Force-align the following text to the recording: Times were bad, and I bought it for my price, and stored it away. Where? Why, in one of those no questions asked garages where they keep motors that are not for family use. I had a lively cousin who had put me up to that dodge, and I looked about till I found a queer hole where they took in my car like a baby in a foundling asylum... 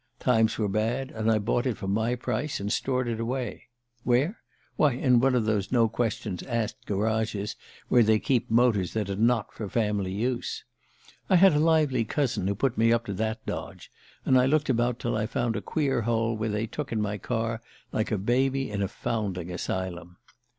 Times 0.19 0.57
were 0.57 0.67
bad, 0.67 1.11
and 1.11 1.29
I 1.31 1.37
bought 1.37 1.67
it 1.67 1.77
for 1.77 1.87
my 1.87 2.15
price, 2.15 2.59
and 2.59 2.73
stored 2.73 3.07
it 3.07 3.19
away. 3.19 3.67
Where? 4.03 4.39
Why, 4.75 4.93
in 4.93 5.19
one 5.19 5.35
of 5.35 5.45
those 5.45 5.71
no 5.71 5.87
questions 5.87 6.41
asked 6.41 6.87
garages 6.87 7.55
where 7.87 8.01
they 8.01 8.17
keep 8.17 8.49
motors 8.49 8.93
that 8.93 9.11
are 9.11 9.15
not 9.15 9.53
for 9.53 9.69
family 9.69 10.11
use. 10.11 10.63
I 11.29 11.35
had 11.35 11.53
a 11.53 11.59
lively 11.59 12.03
cousin 12.03 12.47
who 12.47 12.53
had 12.53 12.57
put 12.57 12.77
me 12.79 12.91
up 12.91 13.05
to 13.05 13.13
that 13.13 13.45
dodge, 13.45 13.91
and 14.25 14.39
I 14.41 14.47
looked 14.47 14.71
about 14.71 14.97
till 14.97 15.15
I 15.15 15.27
found 15.27 15.55
a 15.55 15.61
queer 15.61 16.01
hole 16.01 16.35
where 16.35 16.49
they 16.49 16.65
took 16.65 16.91
in 16.91 16.99
my 16.99 17.19
car 17.19 17.61
like 17.91 18.11
a 18.11 18.17
baby 18.17 18.71
in 18.71 18.81
a 18.81 18.87
foundling 18.87 19.51
asylum... 19.51 20.17